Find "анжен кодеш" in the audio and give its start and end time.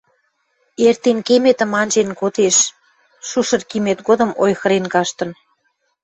1.81-2.57